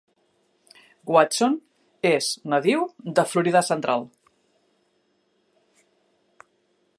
Watson 1.15 1.57
és 2.11 2.29
nadiu 2.53 2.87
de 3.19 3.27
Florida 3.35 3.63
central. 3.69 4.09